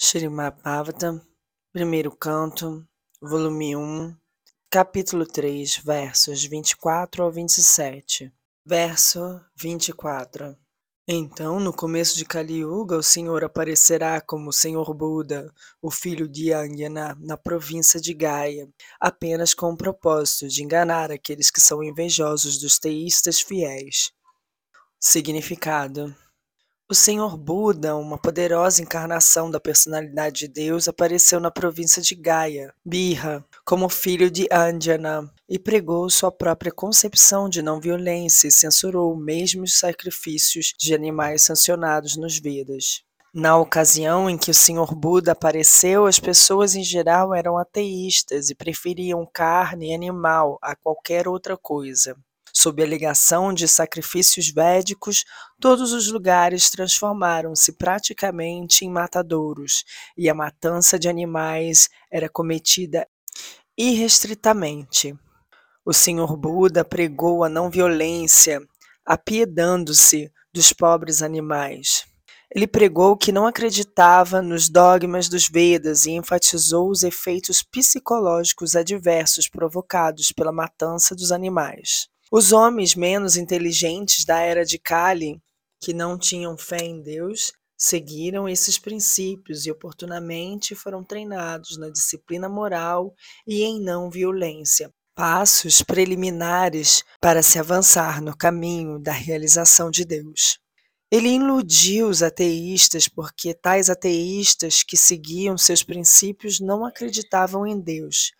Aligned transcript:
Srimad 0.00 0.54
Bhagavatam, 0.62 1.20
primeiro 1.72 2.14
canto, 2.14 2.86
volume 3.20 3.74
1, 3.74 4.16
capítulo 4.70 5.26
3, 5.26 5.78
versos 5.78 6.44
24 6.44 7.24
ao 7.24 7.32
27. 7.32 8.32
Verso 8.64 9.40
24. 9.56 10.56
Então, 11.08 11.58
no 11.58 11.72
começo 11.72 12.16
de 12.16 12.24
Kali 12.24 12.58
Yuga, 12.58 12.96
o 12.96 13.02
Senhor 13.02 13.42
aparecerá 13.42 14.20
como 14.20 14.50
o 14.50 14.52
Senhor 14.52 14.94
Buda, 14.94 15.52
o 15.82 15.90
filho 15.90 16.28
de 16.28 16.52
Anjana, 16.52 17.16
na 17.18 17.36
província 17.36 18.00
de 18.00 18.14
Gaia, 18.14 18.68
apenas 19.00 19.52
com 19.52 19.72
o 19.72 19.76
propósito 19.76 20.46
de 20.46 20.62
enganar 20.62 21.10
aqueles 21.10 21.50
que 21.50 21.60
são 21.60 21.82
invejosos 21.82 22.56
dos 22.58 22.78
teístas 22.78 23.40
fiéis. 23.40 24.12
Significado 25.00 26.14
o 26.90 26.94
Senhor 26.94 27.36
Buda, 27.36 27.94
uma 27.96 28.16
poderosa 28.16 28.80
encarnação 28.80 29.50
da 29.50 29.60
personalidade 29.60 30.40
de 30.40 30.48
Deus, 30.48 30.88
apareceu 30.88 31.38
na 31.38 31.50
província 31.50 32.00
de 32.00 32.14
Gaia, 32.14 32.72
Birra, 32.82 33.44
como 33.62 33.90
filho 33.90 34.30
de 34.30 34.48
Anjana, 34.50 35.30
e 35.46 35.58
pregou 35.58 36.08
sua 36.08 36.32
própria 36.32 36.72
concepção 36.72 37.46
de 37.46 37.60
não 37.60 37.78
violência 37.78 38.48
e 38.48 38.50
censurou 38.50 39.14
mesmo 39.14 39.64
os 39.64 39.78
sacrifícios 39.78 40.72
de 40.78 40.94
animais 40.94 41.42
sancionados 41.42 42.16
nos 42.16 42.38
Vedas. 42.38 43.02
Na 43.34 43.58
ocasião 43.58 44.30
em 44.30 44.38
que 44.38 44.50
o 44.50 44.54
Senhor 44.54 44.94
Buda 44.94 45.32
apareceu, 45.32 46.06
as 46.06 46.18
pessoas 46.18 46.74
em 46.74 46.82
geral 46.82 47.34
eram 47.34 47.58
ateístas 47.58 48.48
e 48.48 48.54
preferiam 48.54 49.28
carne 49.30 49.94
animal 49.94 50.58
a 50.62 50.74
qualquer 50.74 51.28
outra 51.28 51.54
coisa. 51.54 52.16
Sob 52.60 52.82
a 52.82 52.86
ligação 52.86 53.54
de 53.54 53.68
sacrifícios 53.68 54.50
védicos, 54.50 55.24
todos 55.60 55.92
os 55.92 56.10
lugares 56.10 56.68
transformaram-se 56.68 57.70
praticamente 57.70 58.84
em 58.84 58.90
matadouros, 58.90 59.84
e 60.16 60.28
a 60.28 60.34
matança 60.34 60.98
de 60.98 61.08
animais 61.08 61.88
era 62.10 62.28
cometida 62.28 63.06
irrestritamente. 63.76 65.14
O 65.84 65.92
Senhor 65.92 66.36
Buda 66.36 66.84
pregou 66.84 67.44
a 67.44 67.48
não 67.48 67.70
violência, 67.70 68.60
apiedando-se 69.06 70.28
dos 70.52 70.72
pobres 70.72 71.22
animais. 71.22 72.06
Ele 72.52 72.66
pregou 72.66 73.16
que 73.16 73.30
não 73.30 73.46
acreditava 73.46 74.42
nos 74.42 74.68
dogmas 74.68 75.28
dos 75.28 75.48
Vedas 75.48 76.06
e 76.06 76.10
enfatizou 76.10 76.90
os 76.90 77.04
efeitos 77.04 77.62
psicológicos 77.62 78.74
adversos 78.74 79.48
provocados 79.48 80.32
pela 80.32 80.50
matança 80.50 81.14
dos 81.14 81.30
animais. 81.30 82.08
Os 82.30 82.52
homens 82.52 82.94
menos 82.94 83.38
inteligentes 83.38 84.26
da 84.26 84.38
era 84.38 84.62
de 84.62 84.78
Kali, 84.78 85.40
que 85.80 85.94
não 85.94 86.18
tinham 86.18 86.58
fé 86.58 86.84
em 86.84 87.00
Deus, 87.00 87.52
seguiram 87.74 88.46
esses 88.46 88.78
princípios 88.78 89.64
e 89.64 89.70
oportunamente 89.70 90.74
foram 90.74 91.02
treinados 91.02 91.78
na 91.78 91.88
disciplina 91.88 92.46
moral 92.46 93.14
e 93.46 93.62
em 93.62 93.80
não 93.80 94.10
violência, 94.10 94.92
passos 95.14 95.80
preliminares 95.80 97.02
para 97.18 97.42
se 97.42 97.58
avançar 97.58 98.20
no 98.20 98.36
caminho 98.36 98.98
da 98.98 99.12
realização 99.12 99.90
de 99.90 100.04
Deus. 100.04 100.58
Ele 101.10 101.30
iludiu 101.30 102.08
os 102.08 102.22
ateístas 102.22 103.08
porque 103.08 103.54
tais 103.54 103.88
ateístas 103.88 104.82
que 104.82 104.98
seguiam 104.98 105.56
seus 105.56 105.82
princípios 105.82 106.60
não 106.60 106.84
acreditavam 106.84 107.66
em 107.66 107.80
Deus, 107.80 108.32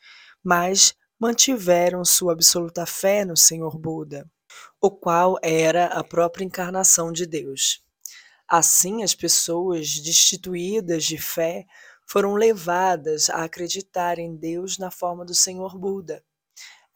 mas 0.44 0.94
mantiveram 1.20 2.04
sua 2.04 2.32
absoluta 2.32 2.86
fé 2.86 3.24
no 3.24 3.36
Senhor 3.36 3.76
Buda, 3.76 4.30
o 4.80 4.90
qual 4.90 5.36
era 5.42 5.86
a 5.86 6.04
própria 6.04 6.44
encarnação 6.44 7.12
de 7.12 7.26
Deus. 7.26 7.82
Assim, 8.46 9.02
as 9.02 9.14
pessoas 9.14 9.98
destituídas 9.98 11.04
de 11.04 11.18
fé 11.18 11.66
foram 12.06 12.34
levadas 12.34 13.28
a 13.28 13.44
acreditar 13.44 14.18
em 14.18 14.36
Deus 14.36 14.78
na 14.78 14.90
forma 14.90 15.24
do 15.24 15.34
Senhor 15.34 15.76
Buda. 15.76 16.24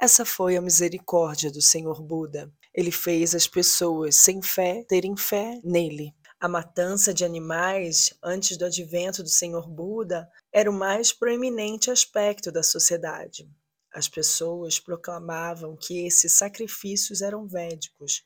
Essa 0.01 0.25
foi 0.25 0.57
a 0.57 0.63
misericórdia 0.63 1.51
do 1.51 1.61
Senhor 1.61 2.01
Buda. 2.01 2.51
Ele 2.73 2.91
fez 2.91 3.35
as 3.35 3.47
pessoas 3.47 4.17
sem 4.17 4.41
fé 4.41 4.85
terem 4.89 5.17
fé 5.17 5.61
nele. 5.63 6.15
A 6.41 6.49
matança 6.49 7.13
de 7.13 7.25
animais 7.25 8.15
antes 8.23 8.57
do 8.57 8.65
advento 8.65 9.23
do 9.23 9.29
Senhor 9.29 9.69
Buda 9.69 10.29
era 10.53 10.71
o 10.71 10.75
mais 10.75 11.13
proeminente 11.13 11.91
aspecto 11.91 12.51
da 12.51 12.63
sociedade. 12.63 13.49
As 13.95 14.09
pessoas 14.09 14.81
proclamavam 14.81 15.77
que 15.77 16.07
esses 16.07 16.33
sacrifícios 16.33 17.21
eram 17.21 17.47
védicos. 17.47 18.25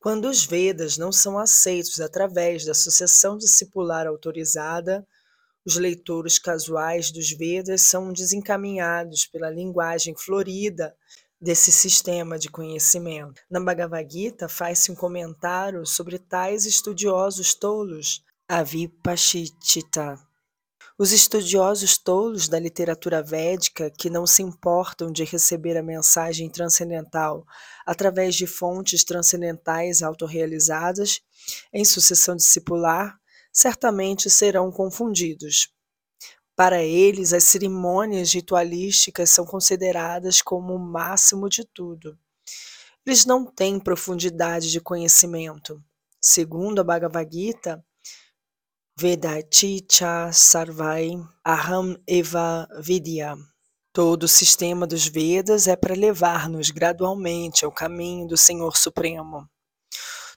Quando 0.00 0.28
os 0.28 0.44
Vedas 0.44 0.96
não 0.96 1.12
são 1.12 1.38
aceitos 1.38 2.00
através 2.00 2.64
da 2.64 2.74
sucessão 2.74 3.36
discipular 3.36 4.06
autorizada, 4.06 5.06
os 5.64 5.76
leitores 5.76 6.38
casuais 6.38 7.10
dos 7.10 7.30
Vedas 7.30 7.82
são 7.82 8.12
desencaminhados 8.12 9.26
pela 9.26 9.50
linguagem 9.50 10.14
florida 10.16 10.96
desse 11.40 11.70
sistema 11.70 12.38
de 12.38 12.48
conhecimento. 12.48 13.42
Na 13.50 13.60
Bhagavad 13.60 14.08
Gita 14.10 14.48
faz-se 14.48 14.90
um 14.90 14.94
comentário 14.94 15.84
sobre 15.84 16.18
tais 16.18 16.64
estudiosos 16.66 17.54
tolos, 17.54 18.24
Avipashitita, 18.48 20.16
os 20.98 21.12
estudiosos 21.12 21.98
tolos 21.98 22.48
da 22.48 22.58
literatura 22.58 23.22
védica, 23.22 23.90
que 23.90 24.08
não 24.08 24.26
se 24.26 24.42
importam 24.42 25.12
de 25.12 25.24
receber 25.24 25.76
a 25.76 25.82
mensagem 25.82 26.48
transcendental 26.48 27.44
através 27.84 28.34
de 28.34 28.46
fontes 28.46 29.04
transcendentais 29.04 30.02
autorrealizadas, 30.02 31.20
em 31.70 31.84
sucessão 31.84 32.34
discipular, 32.34 33.18
certamente 33.52 34.30
serão 34.30 34.72
confundidos. 34.72 35.68
Para 36.56 36.82
eles, 36.82 37.34
as 37.34 37.44
cerimônias 37.44 38.32
ritualísticas 38.32 39.30
são 39.30 39.44
consideradas 39.44 40.40
como 40.40 40.74
o 40.74 40.78
máximo 40.78 41.50
de 41.50 41.62
tudo. 41.62 42.18
Eles 43.04 43.26
não 43.26 43.44
têm 43.44 43.78
profundidade 43.78 44.70
de 44.70 44.80
conhecimento. 44.80 45.82
Segundo 46.18 46.80
a 46.80 46.84
Bhagavad 46.84 47.30
Gita, 47.30 47.84
Vedati 48.98 49.84
cha 49.86 50.32
sarvai 50.32 51.22
aham 51.44 51.98
eva 52.06 52.66
vidya. 52.80 53.36
Todo 53.92 54.22
o 54.22 54.28
sistema 54.28 54.86
dos 54.86 55.06
Vedas 55.06 55.68
é 55.68 55.76
para 55.76 55.94
levar-nos 55.94 56.70
gradualmente 56.70 57.62
ao 57.62 57.70
caminho 57.70 58.26
do 58.26 58.38
Senhor 58.38 58.74
Supremo. 58.74 59.46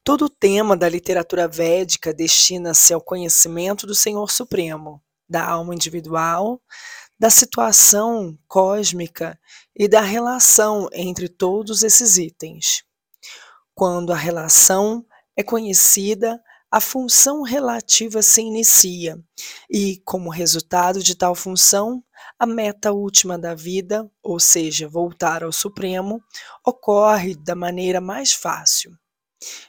Todo 0.03 0.25
o 0.25 0.29
tema 0.29 0.75
da 0.75 0.89
literatura 0.89 1.47
védica 1.47 2.13
destina-se 2.13 2.93
ao 2.93 2.99
conhecimento 2.99 3.87
do 3.87 3.95
Senhor 3.95 4.29
Supremo, 4.29 5.01
da 5.29 5.47
alma 5.47 5.73
individual, 5.73 6.61
da 7.17 7.29
situação 7.29 8.37
cósmica 8.45 9.39
e 9.73 9.87
da 9.87 10.01
relação 10.01 10.89
entre 10.91 11.29
todos 11.29 11.81
esses 11.81 12.17
itens. 12.17 12.83
Quando 13.73 14.11
a 14.11 14.17
relação 14.17 15.05
é 15.33 15.43
conhecida, 15.43 16.43
a 16.71 16.79
função 16.79 17.41
relativa 17.41 18.21
se 18.21 18.41
inicia 18.41 19.17
e, 19.69 19.99
como 20.05 20.29
resultado 20.29 21.01
de 21.01 21.15
tal 21.15 21.33
função, 21.33 22.03
a 22.37 22.45
meta 22.45 22.91
última 22.91 23.39
da 23.39 23.55
vida, 23.55 24.09
ou 24.21 24.39
seja, 24.39 24.87
voltar 24.87 25.43
ao 25.43 25.51
Supremo, 25.51 26.21
ocorre 26.65 27.35
da 27.35 27.55
maneira 27.55 27.99
mais 27.99 28.33
fácil. 28.33 28.91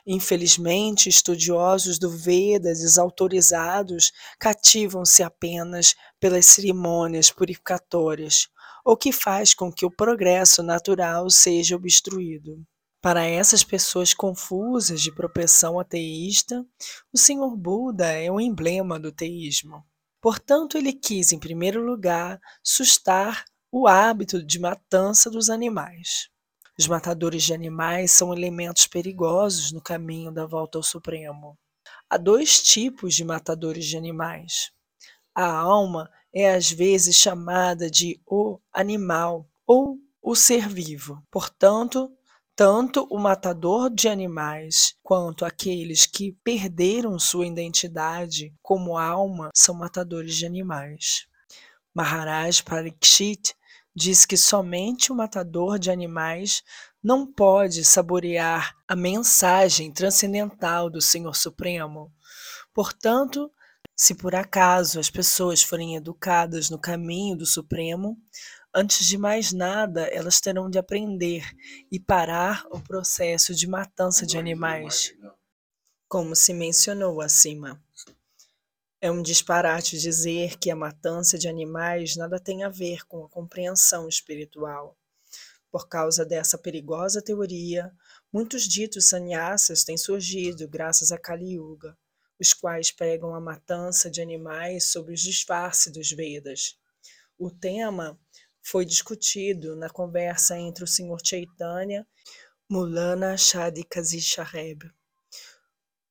Infelizmente, 0.06 1.08
estudiosos 1.08 1.98
do 1.98 2.10
Veda 2.10 2.74
desautorizados 2.74 4.12
cativam-se 4.38 5.22
apenas 5.22 5.94
pelas 6.18 6.44
cerimônias 6.46 7.30
purificatórias, 7.30 8.48
o 8.84 8.96
que 8.96 9.12
faz 9.12 9.54
com 9.54 9.72
que 9.72 9.86
o 9.86 9.90
progresso 9.90 10.62
natural 10.62 11.30
seja 11.30 11.76
obstruído. 11.76 12.62
Para 13.02 13.24
essas 13.24 13.64
pessoas 13.64 14.12
confusas 14.12 15.00
de 15.00 15.10
propensão 15.10 15.80
ateísta, 15.80 16.66
o 17.10 17.16
Senhor 17.16 17.56
Buda 17.56 18.12
é 18.12 18.30
um 18.30 18.38
emblema 18.38 19.00
do 19.00 19.10
teísmo. 19.10 19.82
Portanto, 20.20 20.76
ele 20.76 20.92
quis, 20.92 21.32
em 21.32 21.38
primeiro 21.38 21.82
lugar, 21.82 22.38
sustar 22.62 23.46
o 23.72 23.88
hábito 23.88 24.44
de 24.44 24.58
matança 24.58 25.30
dos 25.30 25.48
animais. 25.48 26.28
Os 26.78 26.86
matadores 26.86 27.42
de 27.42 27.54
animais 27.54 28.12
são 28.12 28.34
elementos 28.34 28.86
perigosos 28.86 29.72
no 29.72 29.80
caminho 29.80 30.30
da 30.30 30.44
volta 30.44 30.76
ao 30.76 30.82
Supremo. 30.82 31.58
Há 32.08 32.18
dois 32.18 32.62
tipos 32.62 33.14
de 33.14 33.24
matadores 33.24 33.86
de 33.86 33.96
animais. 33.96 34.72
A 35.34 35.50
alma 35.50 36.10
é 36.34 36.52
às 36.52 36.70
vezes 36.70 37.16
chamada 37.16 37.90
de 37.90 38.20
o 38.26 38.58
animal 38.70 39.48
ou 39.66 39.98
o 40.20 40.34
ser 40.36 40.68
vivo. 40.68 41.22
Portanto, 41.30 42.14
tanto 42.60 43.06
o 43.10 43.18
matador 43.18 43.88
de 43.88 44.06
animais 44.06 44.94
quanto 45.02 45.46
aqueles 45.46 46.04
que 46.04 46.32
perderam 46.44 47.18
sua 47.18 47.46
identidade 47.46 48.54
como 48.60 48.98
alma 48.98 49.48
são 49.54 49.74
matadores 49.74 50.36
de 50.36 50.44
animais. 50.44 51.26
Maharaj 51.94 52.62
Parikshit 52.62 53.54
diz 53.96 54.26
que 54.26 54.36
somente 54.36 55.10
o 55.10 55.14
matador 55.14 55.78
de 55.78 55.90
animais 55.90 56.62
não 57.02 57.26
pode 57.26 57.82
saborear 57.82 58.76
a 58.86 58.94
mensagem 58.94 59.90
transcendental 59.90 60.90
do 60.90 61.00
Senhor 61.00 61.34
Supremo. 61.34 62.12
Portanto, 62.74 63.50
Se 64.02 64.14
por 64.14 64.34
acaso 64.34 64.98
as 64.98 65.10
pessoas 65.10 65.62
forem 65.62 65.94
educadas 65.94 66.70
no 66.70 66.78
caminho 66.78 67.36
do 67.36 67.44
Supremo, 67.44 68.16
antes 68.74 69.06
de 69.06 69.18
mais 69.18 69.52
nada, 69.52 70.02
elas 70.08 70.40
terão 70.40 70.70
de 70.70 70.78
aprender 70.78 71.44
e 71.90 71.98
parar 71.98 72.64
o 72.70 72.80
processo 72.80 73.54
de 73.54 73.66
matança 73.66 74.26
de 74.26 74.38
animais, 74.38 75.14
como 76.08 76.34
se 76.34 76.52
mencionou 76.52 77.20
acima. 77.20 77.82
É 79.00 79.10
um 79.10 79.22
disparate 79.22 79.98
dizer 79.98 80.58
que 80.58 80.70
a 80.70 80.76
matança 80.76 81.38
de 81.38 81.48
animais 81.48 82.16
nada 82.16 82.38
tem 82.38 82.64
a 82.64 82.68
ver 82.68 83.06
com 83.06 83.24
a 83.24 83.28
compreensão 83.28 84.08
espiritual. 84.08 84.96
Por 85.70 85.88
causa 85.88 86.24
dessa 86.24 86.58
perigosa 86.58 87.22
teoria, 87.22 87.92
muitos 88.32 88.64
ditos 88.64 89.08
sannyasas 89.08 89.84
têm 89.84 89.96
surgido 89.96 90.68
graças 90.68 91.12
a 91.12 91.18
Kali 91.18 91.54
Yuga 91.54 91.96
os 92.40 92.54
quais 92.54 92.90
pregam 92.90 93.34
a 93.34 93.40
matança 93.40 94.10
de 94.10 94.22
animais 94.22 94.84
sob 94.84 95.12
os 95.12 95.20
disfarces 95.20 95.92
dos 95.92 96.10
Vedas. 96.10 96.78
O 97.38 97.50
tema 97.50 98.18
foi 98.70 98.86
discutido 98.86 99.74
na 99.74 99.90
conversa 99.90 100.56
entre 100.56 100.84
o 100.84 100.86
Sr. 100.86 101.18
Chaitanya 101.24 102.06
Mulana 102.70 103.36
Shadikazi 103.36 104.20
Saheb. 104.20 104.88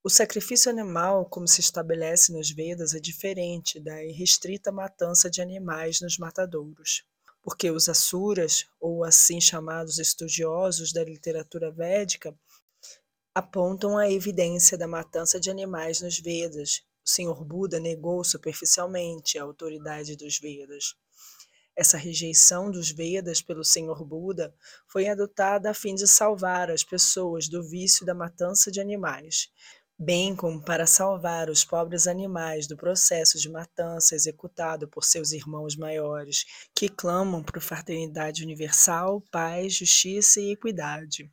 O 0.04 0.10
sacrifício 0.10 0.70
animal, 0.70 1.26
como 1.30 1.48
se 1.48 1.62
estabelece 1.62 2.34
nos 2.34 2.52
Vedas, 2.52 2.94
é 2.94 3.00
diferente 3.00 3.80
da 3.80 4.04
irrestrita 4.04 4.74
matança 4.74 5.30
de 5.30 5.42
animais 5.42 6.02
nos 6.02 6.18
matadouros, 6.18 7.06
porque 7.42 7.72
os 7.72 7.88
asuras, 7.88 8.66
ou 8.78 9.06
assim 9.06 9.40
chamados 9.40 9.98
estudiosos 9.98 10.92
da 10.92 11.02
literatura 11.02 11.72
védica, 11.72 12.38
apontam 13.34 13.98
a 13.98 14.12
evidência 14.12 14.78
da 14.78 14.86
matança 14.86 15.40
de 15.40 15.50
animais 15.50 16.02
nos 16.02 16.20
Vedas. 16.20 16.82
O 17.08 17.10
Sr. 17.10 17.42
Buda 17.42 17.80
negou 17.80 18.22
superficialmente 18.22 19.40
a 19.40 19.44
autoridade 19.44 20.18
dos 20.18 20.38
Vedas. 20.38 20.94
Essa 21.80 21.98
rejeição 21.98 22.70
dos 22.70 22.92
Vedas 22.92 23.42
pelo 23.42 23.64
Senhor 23.64 24.04
Buda 24.04 24.54
foi 24.86 25.08
adotada 25.08 25.70
a 25.70 25.74
fim 25.74 25.96
de 25.96 26.06
salvar 26.10 26.70
as 26.70 26.84
pessoas 26.84 27.48
do 27.48 27.64
vício 27.64 28.06
da 28.06 28.14
matança 28.14 28.70
de 28.70 28.82
animais, 28.82 29.48
bem 29.98 30.36
como 30.36 30.62
para 30.62 30.86
salvar 30.86 31.50
os 31.50 31.64
pobres 31.64 32.06
animais 32.06 32.68
do 32.68 32.76
processo 32.76 33.40
de 33.40 33.48
matança 33.48 34.14
executado 34.14 34.90
por 34.90 35.06
seus 35.06 35.32
irmãos 35.32 35.78
maiores, 35.78 36.44
que 36.76 36.90
clamam 36.90 37.42
por 37.42 37.62
fraternidade 37.62 38.44
universal, 38.44 39.22
paz, 39.32 39.76
justiça 39.76 40.42
e 40.42 40.52
equidade. 40.52 41.32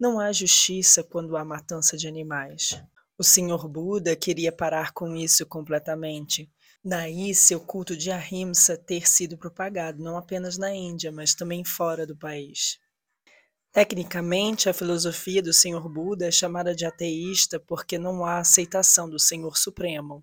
Não 0.00 0.18
há 0.18 0.32
justiça 0.32 1.04
quando 1.04 1.36
há 1.36 1.44
matança 1.44 1.94
de 1.94 2.08
animais. 2.08 2.82
O 3.18 3.22
Senhor 3.22 3.68
Buda 3.68 4.16
queria 4.16 4.50
parar 4.50 4.94
com 4.94 5.14
isso 5.14 5.44
completamente. 5.44 6.50
Daí 6.84 7.34
seu 7.34 7.60
culto 7.60 7.96
de 7.96 8.10
Ahimsa 8.10 8.76
ter 8.76 9.08
sido 9.08 9.38
propagado 9.38 10.02
não 10.02 10.18
apenas 10.18 10.58
na 10.58 10.74
Índia, 10.74 11.10
mas 11.10 11.34
também 11.34 11.64
fora 11.64 12.06
do 12.06 12.14
país. 12.14 12.78
Tecnicamente, 13.72 14.68
a 14.68 14.74
filosofia 14.74 15.42
do 15.42 15.52
Senhor 15.52 15.88
Buda 15.88 16.26
é 16.26 16.30
chamada 16.30 16.74
de 16.74 16.84
ateísta 16.84 17.58
porque 17.58 17.98
não 17.98 18.24
há 18.24 18.38
aceitação 18.38 19.08
do 19.08 19.18
Senhor 19.18 19.56
Supremo 19.56 20.22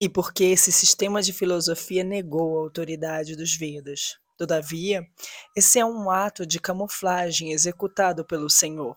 e 0.00 0.08
porque 0.08 0.44
esse 0.44 0.72
sistema 0.72 1.20
de 1.20 1.34
filosofia 1.34 2.02
negou 2.02 2.58
a 2.58 2.62
autoridade 2.62 3.36
dos 3.36 3.54
Vedas. 3.54 4.18
Todavia, 4.38 5.06
esse 5.54 5.78
é 5.78 5.84
um 5.84 6.10
ato 6.10 6.46
de 6.46 6.58
camuflagem 6.58 7.52
executado 7.52 8.24
pelo 8.24 8.48
Senhor. 8.48 8.96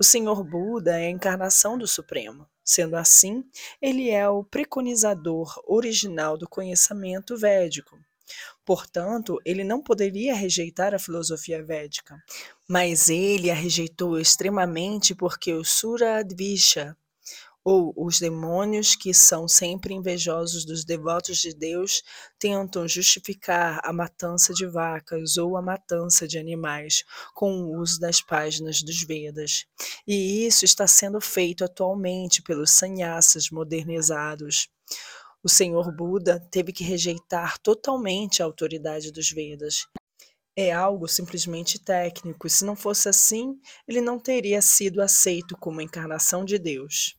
O 0.00 0.02
Senhor 0.02 0.42
Buda 0.42 0.98
é 0.98 1.06
a 1.06 1.10
encarnação 1.10 1.78
do 1.78 1.86
Supremo. 1.86 2.46
Sendo 2.64 2.96
assim, 2.96 3.44
ele 3.80 4.08
é 4.08 4.26
o 4.28 4.42
preconizador 4.42 5.62
original 5.66 6.38
do 6.38 6.48
conhecimento 6.48 7.36
védico. 7.36 7.98
Portanto, 8.64 9.38
ele 9.44 9.62
não 9.62 9.82
poderia 9.82 10.34
rejeitar 10.34 10.94
a 10.94 10.98
filosofia 10.98 11.62
védica, 11.62 12.16
mas 12.66 13.10
ele 13.10 13.50
a 13.50 13.54
rejeitou 13.54 14.18
extremamente 14.18 15.14
porque 15.14 15.52
o 15.52 15.62
Suradvisha, 15.62 16.96
ou 17.64 17.94
os 17.96 18.20
demônios 18.20 18.94
que 18.94 19.14
são 19.14 19.48
sempre 19.48 19.94
invejosos 19.94 20.66
dos 20.66 20.84
devotos 20.84 21.38
de 21.38 21.54
Deus 21.54 22.02
tentam 22.38 22.86
justificar 22.86 23.80
a 23.82 23.90
matança 23.90 24.52
de 24.52 24.66
vacas 24.66 25.38
ou 25.38 25.56
a 25.56 25.62
matança 25.62 26.28
de 26.28 26.38
animais 26.38 27.02
com 27.34 27.50
o 27.62 27.80
uso 27.80 27.98
das 27.98 28.20
páginas 28.20 28.82
dos 28.82 29.02
Vedas. 29.02 29.64
E 30.06 30.46
isso 30.46 30.66
está 30.66 30.86
sendo 30.86 31.20
feito 31.22 31.64
atualmente 31.64 32.42
pelos 32.42 32.70
sannyasas 32.70 33.48
modernizados. 33.50 34.68
O 35.42 35.48
Senhor 35.48 35.90
Buda 35.90 36.38
teve 36.50 36.70
que 36.70 36.84
rejeitar 36.84 37.58
totalmente 37.58 38.42
a 38.42 38.46
autoridade 38.46 39.10
dos 39.10 39.30
Vedas. 39.30 39.86
É 40.56 40.70
algo 40.72 41.08
simplesmente 41.08 41.78
técnico, 41.78 42.46
e 42.46 42.50
se 42.50 42.64
não 42.64 42.76
fosse 42.76 43.08
assim, 43.08 43.58
ele 43.88 44.00
não 44.00 44.20
teria 44.20 44.62
sido 44.62 45.02
aceito 45.02 45.56
como 45.56 45.80
encarnação 45.80 46.44
de 46.44 46.58
Deus. 46.58 47.16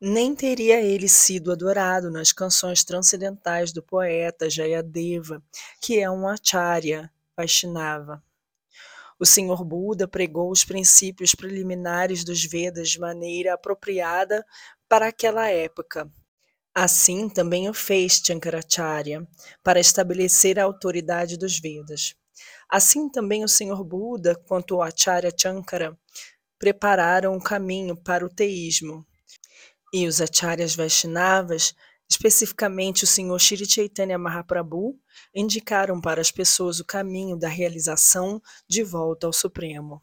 Nem 0.00 0.34
teria 0.34 0.80
ele 0.80 1.08
sido 1.08 1.50
adorado 1.50 2.10
nas 2.10 2.32
canções 2.32 2.84
transcendentais 2.84 3.72
do 3.72 3.82
poeta 3.82 4.50
Jayadeva, 4.50 5.42
que 5.80 5.98
é 5.98 6.10
um 6.10 6.28
acharya 6.28 7.10
Vaishnava. 7.36 8.22
O 9.18 9.24
Senhor 9.24 9.64
Buda 9.64 10.06
pregou 10.06 10.50
os 10.50 10.64
princípios 10.64 11.34
preliminares 11.34 12.22
dos 12.22 12.44
Vedas 12.44 12.90
de 12.90 13.00
maneira 13.00 13.54
apropriada 13.54 14.44
para 14.88 15.08
aquela 15.08 15.48
época. 15.48 16.10
Assim 16.74 17.30
também 17.30 17.68
o 17.70 17.72
fez 17.72 18.20
Shankaracharya, 18.22 19.26
para 19.62 19.80
estabelecer 19.80 20.58
a 20.58 20.64
autoridade 20.64 21.38
dos 21.38 21.58
Vedas. 21.58 22.14
Assim 22.68 23.08
também 23.08 23.42
o 23.42 23.48
Senhor 23.48 23.82
Buda, 23.82 24.34
quanto 24.34 24.76
o 24.76 24.82
Acharya 24.82 25.32
Shankara, 25.34 25.98
prepararam 26.58 27.34
o 27.34 27.42
caminho 27.42 27.96
para 27.96 28.26
o 28.26 28.28
teísmo, 28.28 29.06
e 29.96 30.06
os 30.06 30.20
acharyas 30.20 30.76
Vaishnavas, 30.76 31.74
especificamente 32.06 33.04
o 33.04 33.06
Sr. 33.06 33.38
Shri 33.38 33.64
Chaitanya 33.64 34.18
Mahaprabhu, 34.18 35.00
indicaram 35.34 36.02
para 36.02 36.20
as 36.20 36.30
pessoas 36.30 36.78
o 36.80 36.84
caminho 36.84 37.34
da 37.34 37.48
realização 37.48 38.42
de 38.68 38.82
volta 38.82 39.26
ao 39.26 39.32
Supremo. 39.32 40.02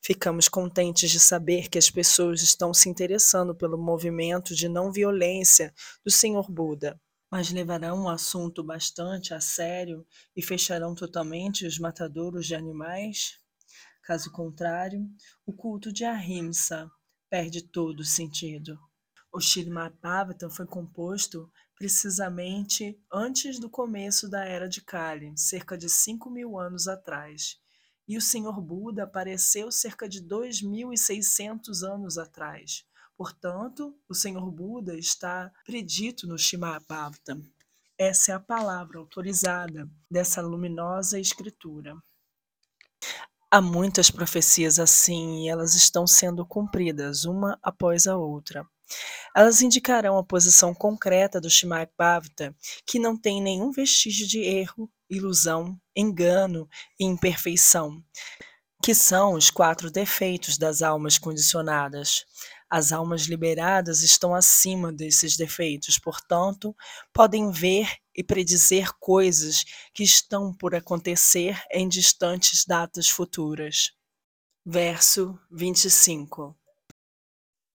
Ficamos 0.00 0.48
contentes 0.48 1.10
de 1.10 1.20
saber 1.20 1.68
que 1.68 1.76
as 1.76 1.90
pessoas 1.90 2.40
estão 2.40 2.72
se 2.72 2.88
interessando 2.88 3.54
pelo 3.54 3.76
movimento 3.76 4.54
de 4.54 4.70
não 4.70 4.90
violência 4.90 5.74
do 6.02 6.10
Sr. 6.10 6.50
Buda, 6.50 6.98
mas 7.30 7.50
levarão 7.50 8.04
o 8.04 8.08
assunto 8.08 8.64
bastante 8.64 9.34
a 9.34 9.40
sério 9.40 10.06
e 10.34 10.40
fecharão 10.40 10.94
totalmente 10.94 11.66
os 11.66 11.78
matadouros 11.78 12.46
de 12.46 12.54
animais? 12.54 13.38
Caso 14.02 14.32
contrário, 14.32 15.06
o 15.44 15.52
culto 15.52 15.92
de 15.92 16.06
Ahimsa 16.06 16.90
perde 17.28 17.60
todo 17.62 18.00
o 18.00 18.04
sentido. 18.04 18.78
O 19.32 19.38
Srimad 19.38 19.94
Bhagavatam 20.02 20.50
foi 20.50 20.66
composto 20.66 21.50
precisamente 21.76 23.00
antes 23.12 23.60
do 23.60 23.70
começo 23.70 24.28
da 24.28 24.44
Era 24.44 24.68
de 24.68 24.80
Kali, 24.80 25.32
cerca 25.38 25.78
de 25.78 25.88
5 25.88 26.28
mil 26.28 26.58
anos 26.58 26.88
atrás. 26.88 27.58
E 28.08 28.16
o 28.16 28.20
Senhor 28.20 28.60
Buda 28.60 29.04
apareceu 29.04 29.70
cerca 29.70 30.08
de 30.08 30.20
2.600 30.20 31.82
anos 31.82 32.18
atrás. 32.18 32.84
Portanto, 33.16 33.96
o 34.08 34.14
Senhor 34.14 34.50
Buda 34.50 34.98
está 34.98 35.52
predito 35.64 36.26
no 36.26 36.34
Srimad 36.36 36.84
Bhagavatam. 36.88 37.40
Essa 37.96 38.32
é 38.32 38.34
a 38.34 38.40
palavra 38.40 38.98
autorizada 38.98 39.88
dessa 40.10 40.42
luminosa 40.42 41.20
escritura. 41.20 41.96
Há 43.48 43.60
muitas 43.60 44.10
profecias 44.10 44.78
assim 44.78 45.44
e 45.44 45.48
elas 45.48 45.74
estão 45.74 46.06
sendo 46.06 46.44
cumpridas 46.44 47.24
uma 47.24 47.58
após 47.62 48.06
a 48.06 48.16
outra. 48.16 48.66
Elas 49.34 49.62
indicarão 49.62 50.18
a 50.18 50.24
posição 50.24 50.74
concreta 50.74 51.40
do 51.40 51.48
Bhavata, 51.96 52.54
que 52.86 52.98
não 52.98 53.16
tem 53.16 53.40
nenhum 53.40 53.70
vestígio 53.70 54.26
de 54.26 54.40
erro, 54.40 54.90
ilusão, 55.08 55.78
engano 55.94 56.68
e 56.98 57.04
imperfeição, 57.04 58.02
que 58.82 58.94
são 58.94 59.34
os 59.34 59.50
quatro 59.50 59.90
defeitos 59.90 60.58
das 60.58 60.82
almas 60.82 61.18
condicionadas. 61.18 62.24
As 62.68 62.92
almas 62.92 63.22
liberadas 63.22 64.02
estão 64.02 64.34
acima 64.34 64.92
desses 64.92 65.36
defeitos, 65.36 65.98
portanto, 65.98 66.74
podem 67.12 67.50
ver 67.50 67.88
e 68.14 68.22
predizer 68.22 68.92
coisas 68.98 69.64
que 69.92 70.02
estão 70.02 70.54
por 70.54 70.74
acontecer 70.74 71.60
em 71.72 71.88
distantes 71.88 72.64
datas 72.64 73.08
futuras. 73.08 73.92
Verso 74.64 75.38
25 75.50 76.59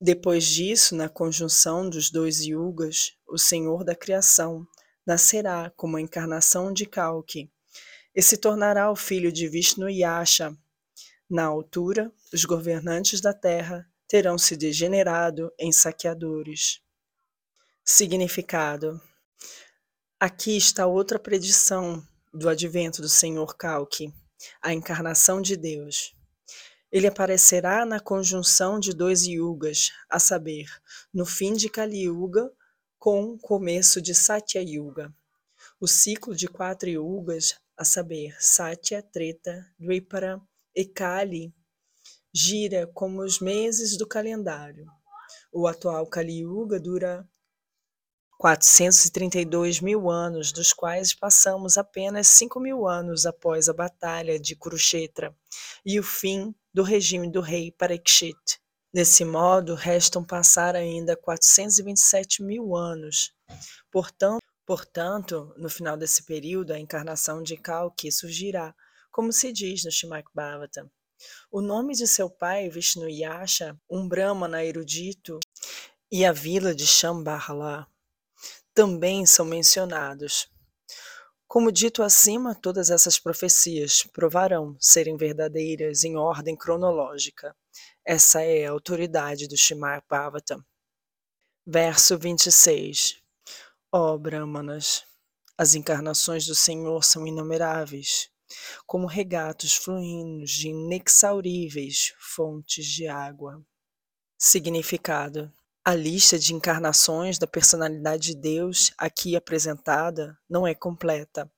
depois 0.04 0.44
disso, 0.44 0.94
na 0.94 1.08
conjunção 1.08 1.88
dos 1.88 2.10
dois 2.10 2.40
yugas, 2.40 3.16
o 3.26 3.38
Senhor 3.38 3.82
da 3.82 3.94
Criação 3.94 4.68
nascerá 5.06 5.72
como 5.78 5.96
a 5.96 6.00
encarnação 6.00 6.74
de 6.74 6.84
Kalki 6.84 7.50
e 8.14 8.20
se 8.20 8.36
tornará 8.36 8.90
o 8.90 8.96
filho 8.96 9.32
de 9.32 9.48
Vishnu 9.48 9.88
Yasha. 9.88 10.54
Na 11.28 11.46
altura, 11.46 12.12
os 12.34 12.44
governantes 12.44 13.22
da 13.22 13.32
terra 13.32 13.90
terão 14.06 14.36
se 14.36 14.58
degenerado 14.58 15.50
em 15.58 15.72
saqueadores. 15.72 16.82
Significado: 17.82 19.00
Aqui 20.20 20.54
está 20.54 20.86
outra 20.86 21.18
predição 21.18 22.06
do 22.30 22.50
advento 22.50 23.00
do 23.00 23.08
Senhor 23.08 23.56
Kalki, 23.56 24.12
a 24.60 24.70
encarnação 24.74 25.40
de 25.40 25.56
Deus. 25.56 26.14
Ele 26.94 27.08
aparecerá 27.08 27.84
na 27.84 27.98
conjunção 27.98 28.78
de 28.78 28.94
dois 28.94 29.26
yugas, 29.26 29.90
a 30.08 30.20
saber, 30.20 30.66
no 31.12 31.26
fim 31.26 31.52
de 31.52 31.68
Kali 31.68 32.04
Yuga 32.04 32.48
com 33.00 33.32
o 33.32 33.36
começo 33.36 34.00
de 34.00 34.14
Satya 34.14 34.62
Yuga. 34.62 35.12
O 35.80 35.88
ciclo 35.88 36.36
de 36.36 36.46
quatro 36.46 36.88
yugas, 36.88 37.58
a 37.76 37.84
saber, 37.84 38.36
Satya, 38.38 39.02
Treta, 39.02 39.66
Dvipara 39.76 40.40
e 40.72 40.84
Kali, 40.84 41.52
gira 42.32 42.86
como 42.94 43.22
os 43.22 43.40
meses 43.40 43.98
do 43.98 44.06
calendário. 44.06 44.86
O 45.52 45.66
atual 45.66 46.06
Kali 46.06 46.42
Yuga 46.42 46.78
dura 46.78 47.28
432 48.38 49.80
mil 49.80 50.08
anos, 50.08 50.52
dos 50.52 50.72
quais 50.72 51.12
passamos 51.12 51.76
apenas 51.76 52.28
5 52.28 52.60
mil 52.60 52.86
anos 52.86 53.26
após 53.26 53.68
a 53.68 53.72
Batalha 53.72 54.38
de 54.38 54.54
Kurukshetra 54.54 55.36
e 55.84 55.98
o 55.98 56.02
fim 56.04 56.54
do 56.74 56.82
regime 56.82 57.30
do 57.30 57.40
rei 57.40 57.70
Parikshit. 57.70 58.58
Desse 58.92 59.24
modo, 59.24 59.76
restam 59.76 60.24
passar 60.24 60.74
ainda 60.74 61.16
427 61.16 62.42
mil 62.42 62.74
anos. 62.74 63.32
Portanto, 63.92 64.40
portanto, 64.66 65.54
no 65.56 65.68
final 65.68 65.96
desse 65.96 66.24
período, 66.24 66.72
a 66.72 66.78
encarnação 66.78 67.42
de 67.42 67.56
Kalki 67.56 68.10
surgirá, 68.10 68.74
como 69.12 69.32
se 69.32 69.52
diz 69.52 69.84
no 69.84 69.90
Srimad 69.92 70.24
Bhagavatam. 70.34 70.90
O 71.50 71.60
nome 71.60 71.94
de 71.94 72.08
seu 72.08 72.28
pai, 72.28 72.68
Vishnu 72.68 73.08
Yasha, 73.08 73.78
um 73.88 74.08
brahmana 74.08 74.64
erudito, 74.64 75.38
e 76.10 76.24
a 76.24 76.32
vila 76.32 76.74
de 76.74 76.86
Shambhala 76.86 77.86
também 78.74 79.24
são 79.24 79.44
mencionados. 79.44 80.48
Como 81.54 81.70
dito 81.70 82.02
acima, 82.02 82.52
todas 82.52 82.90
essas 82.90 83.16
profecias 83.16 84.02
provarão 84.12 84.76
serem 84.80 85.16
verdadeiras 85.16 86.02
em 86.02 86.16
ordem 86.16 86.56
cronológica. 86.56 87.54
Essa 88.04 88.42
é 88.42 88.66
a 88.66 88.72
autoridade 88.72 89.46
do 89.46 89.56
Shimar. 89.56 90.02
Verso 91.64 92.18
26 92.18 93.22
Ó 93.92 94.14
oh, 94.14 94.18
Brahmanas, 94.18 95.04
as 95.56 95.76
encarnações 95.76 96.44
do 96.44 96.56
Senhor 96.56 97.04
são 97.04 97.24
inumeráveis, 97.24 98.28
como 98.84 99.06
regatos 99.06 99.76
fluindo 99.76 100.44
de 100.44 100.70
inexauríveis 100.70 102.14
fontes 102.18 102.84
de 102.84 103.06
água. 103.06 103.64
Significado 104.36 105.52
a 105.86 105.94
lista 105.94 106.38
de 106.38 106.54
encarnações 106.54 107.38
da 107.38 107.46
personalidade 107.46 108.28
de 108.28 108.36
Deus 108.36 108.90
aqui 108.96 109.36
apresentada 109.36 110.38
não 110.48 110.66
é 110.66 110.74
completa, 110.74 111.50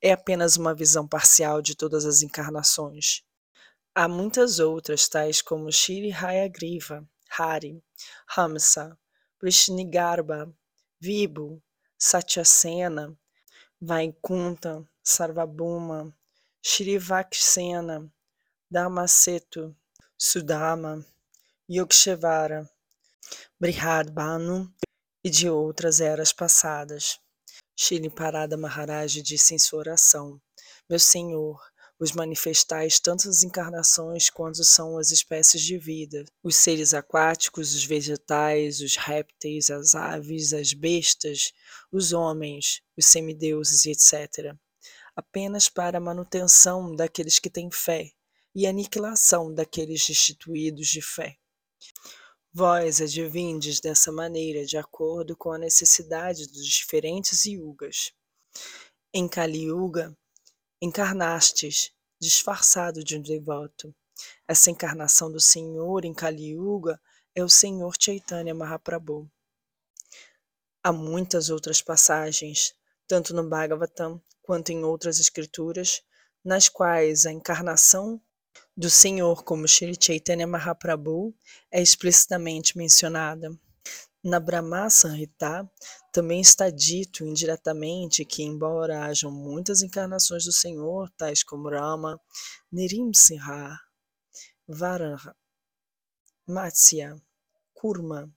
é 0.00 0.10
apenas 0.10 0.56
uma 0.56 0.74
visão 0.74 1.06
parcial 1.06 1.60
de 1.60 1.74
todas 1.74 2.06
as 2.06 2.22
encarnações. 2.22 3.22
Há 3.94 4.08
muitas 4.08 4.58
outras, 4.58 5.06
tais 5.06 5.42
como 5.42 5.70
Shri 5.70 6.10
Hayagriva, 6.10 7.06
Hari, 7.38 7.84
Hamsa, 8.34 8.98
Vishnigarbha, 9.42 10.50
Vibhu, 10.98 11.62
Satyasena, 11.98 13.14
Vaikunta, 13.78 14.82
Sarvabhuma, 15.02 16.10
Shrivaksena, 16.62 18.10
Dharmasetu, 18.70 19.76
Sudama, 20.16 21.04
Yogeshvara, 21.70 22.66
Brihadbanu 23.58 24.72
e 25.22 25.30
de 25.30 25.48
outras 25.48 26.00
eras 26.00 26.32
passadas. 26.32 27.18
Shri 27.76 28.08
Parada 28.10 28.56
Maharaj 28.56 29.20
disse 29.22 29.54
em 29.54 29.58
sua 29.58 29.80
oração: 29.80 30.40
Meu 30.88 30.98
Senhor, 30.98 31.60
os 31.98 32.12
manifestais 32.12 32.98
tantas 32.98 33.42
encarnações 33.42 34.28
quanto 34.28 34.62
são 34.64 34.98
as 34.98 35.10
espécies 35.10 35.62
de 35.62 35.78
vida, 35.78 36.24
os 36.42 36.56
seres 36.56 36.92
aquáticos, 36.92 37.74
os 37.74 37.84
vegetais, 37.84 38.80
os 38.80 38.96
répteis, 38.96 39.70
as 39.70 39.94
aves, 39.94 40.52
as 40.52 40.72
bestas, 40.72 41.52
os 41.90 42.12
homens, 42.12 42.82
os 42.96 43.06
semideuses, 43.06 43.86
etc. 43.86 44.54
Apenas 45.16 45.68
para 45.68 45.98
a 45.98 46.00
manutenção 46.00 46.94
daqueles 46.94 47.38
que 47.38 47.48
têm 47.48 47.70
fé 47.70 48.10
e 48.54 48.66
aniquilação 48.66 49.52
daqueles 49.52 50.06
destituídos 50.06 50.88
de 50.88 51.00
fé. 51.00 51.36
Vós 52.56 53.00
advindes 53.00 53.80
dessa 53.80 54.12
maneira 54.12 54.64
de 54.64 54.78
acordo 54.78 55.36
com 55.36 55.50
a 55.50 55.58
necessidade 55.58 56.46
dos 56.46 56.64
diferentes 56.64 57.44
yugas. 57.46 58.12
Em 59.12 59.26
Kali 59.26 59.64
Yuga, 59.64 60.16
encarnastes, 60.80 61.90
disfarçado 62.20 63.02
de 63.02 63.18
um 63.18 63.20
devoto. 63.20 63.92
Essa 64.46 64.70
encarnação 64.70 65.32
do 65.32 65.40
Senhor 65.40 66.04
em 66.04 66.14
Kali 66.14 66.50
Yuga 66.50 67.00
é 67.34 67.42
o 67.42 67.48
Senhor 67.48 67.92
Chaitanya 67.98 68.54
Mahaprabhu. 68.54 69.28
Há 70.80 70.92
muitas 70.92 71.50
outras 71.50 71.82
passagens, 71.82 72.72
tanto 73.08 73.34
no 73.34 73.48
Bhagavatam 73.48 74.22
quanto 74.40 74.70
em 74.70 74.84
outras 74.84 75.18
escrituras, 75.18 76.04
nas 76.44 76.68
quais 76.68 77.26
a 77.26 77.32
encarnação 77.32 78.22
do 78.76 78.90
Senhor 78.90 79.44
como 79.44 79.68
Sri 79.68 79.96
Chaitanya 80.00 80.46
Mahaprabhu 80.46 81.32
é 81.70 81.80
explicitamente 81.80 82.76
mencionada. 82.76 83.56
Na 84.22 84.40
Brahma 84.40 84.90
Samhita 84.90 85.70
também 86.10 86.40
está 86.40 86.70
dito 86.70 87.24
indiretamente 87.24 88.24
que, 88.24 88.42
embora 88.42 89.04
hajam 89.04 89.30
muitas 89.30 89.82
encarnações 89.82 90.44
do 90.44 90.52
Senhor, 90.52 91.08
tais 91.16 91.44
como 91.44 91.68
Rama, 91.68 92.18
Nirimsimha, 92.72 93.78
Varaha, 94.66 95.36
Matsya, 96.46 97.14
Kurma 97.72 98.32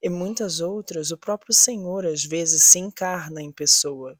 e 0.00 0.08
muitas 0.08 0.60
outras, 0.60 1.10
o 1.10 1.18
próprio 1.18 1.54
Senhor 1.54 2.06
às 2.06 2.24
vezes 2.24 2.62
se 2.64 2.78
encarna 2.78 3.40
em 3.42 3.50
pessoa. 3.50 4.18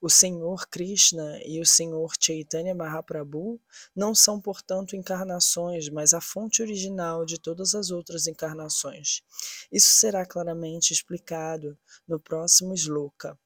O 0.00 0.08
Senhor 0.08 0.66
Krishna 0.68 1.40
e 1.44 1.60
o 1.60 1.66
Senhor 1.66 2.12
Chaitanya 2.18 2.74
Mahaprabhu 2.74 3.60
não 3.94 4.14
são, 4.14 4.40
portanto, 4.40 4.96
encarnações, 4.96 5.88
mas 5.88 6.14
a 6.14 6.20
fonte 6.20 6.62
original 6.62 7.24
de 7.24 7.38
todas 7.38 7.74
as 7.74 7.90
outras 7.90 8.26
encarnações. 8.26 9.22
Isso 9.70 9.90
será 9.90 10.26
claramente 10.26 10.92
explicado 10.92 11.78
no 12.06 12.18
próximo 12.18 12.74
sloka. 12.74 13.38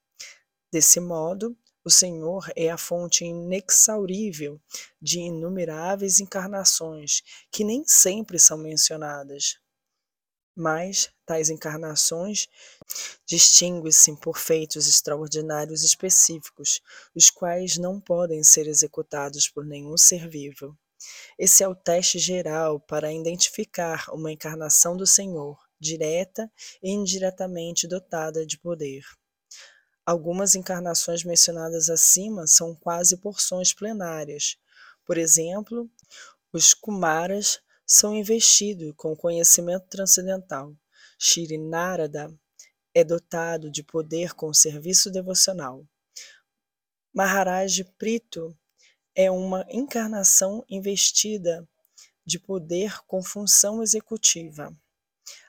Desse 0.72 0.98
modo, 1.00 1.56
o 1.84 1.90
Senhor 1.90 2.50
é 2.56 2.70
a 2.70 2.78
fonte 2.78 3.24
inexaurível 3.24 4.58
de 5.00 5.20
inumeráveis 5.20 6.18
encarnações 6.18 7.22
que 7.52 7.62
nem 7.62 7.84
sempre 7.86 8.38
são 8.38 8.56
mencionadas. 8.56 9.58
Mas 10.56 11.12
tais 11.24 11.50
encarnações 11.50 12.48
distinguem-se 13.26 14.14
por 14.16 14.38
feitos 14.38 14.86
extraordinários 14.86 15.82
específicos, 15.82 16.80
os 17.14 17.30
quais 17.30 17.76
não 17.76 18.00
podem 18.00 18.42
ser 18.42 18.66
executados 18.66 19.48
por 19.48 19.64
nenhum 19.64 19.96
ser 19.96 20.28
vivo. 20.28 20.76
Esse 21.38 21.62
é 21.62 21.68
o 21.68 21.74
teste 21.74 22.18
geral 22.18 22.80
para 22.80 23.12
identificar 23.12 24.06
uma 24.12 24.32
encarnação 24.32 24.96
do 24.96 25.06
Senhor, 25.06 25.58
direta 25.78 26.50
e 26.82 26.90
indiretamente 26.90 27.86
dotada 27.86 28.46
de 28.46 28.58
poder. 28.58 29.04
Algumas 30.06 30.54
encarnações 30.54 31.24
mencionadas 31.24 31.88
acima 31.88 32.46
são 32.46 32.74
quase 32.74 33.16
porções 33.16 33.72
plenárias. 33.72 34.56
Por 35.04 35.16
exemplo, 35.16 35.90
os 36.52 36.74
Kumaras 36.74 37.60
são 37.86 38.14
investidos 38.14 38.92
com 38.96 39.16
conhecimento 39.16 39.86
transcendental. 39.88 40.74
Shri 41.26 41.56
Narada 41.56 42.38
é 42.94 43.02
dotado 43.02 43.70
de 43.70 43.82
poder 43.82 44.34
com 44.34 44.52
serviço 44.52 45.10
devocional. 45.10 45.82
Maharaj 47.14 47.82
Prito 47.96 48.54
é 49.14 49.30
uma 49.30 49.64
encarnação 49.70 50.62
investida 50.68 51.66
de 52.26 52.38
poder 52.38 53.00
com 53.06 53.22
função 53.22 53.82
executiva. 53.82 54.76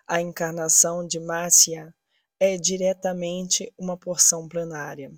A 0.07 0.21
encarnação 0.21 1.05
de 1.05 1.19
Matsya 1.19 1.93
é 2.39 2.55
diretamente 2.55 3.69
uma 3.77 3.97
porção 3.97 4.47
plenária. 4.47 5.11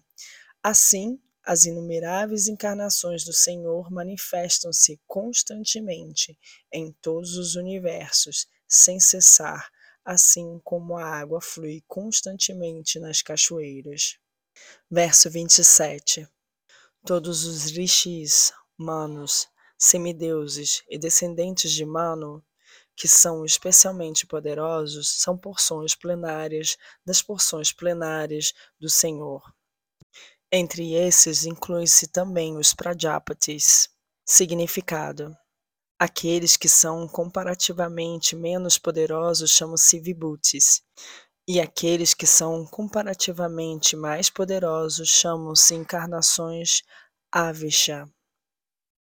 Assim, 0.63 1.21
as 1.43 1.65
inumeráveis 1.65 2.47
encarnações 2.47 3.23
do 3.23 3.31
Senhor 3.31 3.91
manifestam-se 3.91 4.99
constantemente 5.05 6.35
em 6.73 6.91
todos 6.93 7.37
os 7.37 7.55
universos, 7.55 8.47
sem 8.67 8.99
cessar, 8.99 9.71
assim 10.07 10.57
como 10.63 10.95
a 10.97 11.05
água 11.05 11.41
flui 11.41 11.83
constantemente 11.85 12.97
nas 12.97 13.21
cachoeiras. 13.21 14.17
Verso 14.89 15.29
27. 15.29 16.25
Todos 17.05 17.43
os 17.43 17.65
rishis, 17.65 18.53
manos, 18.77 19.49
semideuses 19.77 20.81
e 20.89 20.97
descendentes 20.97 21.73
de 21.73 21.85
Manu 21.85 22.41
que 22.95 23.07
são 23.07 23.43
especialmente 23.43 24.25
poderosos 24.25 25.09
são 25.09 25.37
porções 25.37 25.93
plenárias 25.93 26.77
das 27.05 27.21
porções 27.21 27.73
plenárias 27.73 28.53
do 28.79 28.89
Senhor. 28.89 29.43
Entre 30.49 30.93
esses 30.93 31.45
inclui-se 31.45 32.07
também 32.07 32.57
os 32.57 32.73
Prajapatis. 32.73 33.89
Significado: 34.25 35.37
Aqueles 35.99 36.55
que 36.55 36.69
são 36.69 37.07
comparativamente 37.07 38.35
menos 38.35 38.77
poderosos 38.77 39.49
chamam-se 39.51 39.99
Vibhutis, 39.99 40.83
e 41.47 41.59
aqueles 41.59 42.13
que 42.13 42.27
são 42.27 42.65
comparativamente 42.67 43.95
mais 43.95 44.29
poderosos 44.29 45.09
chamam-se 45.09 45.73
encarnações 45.73 46.83
Avisha. 47.31 48.07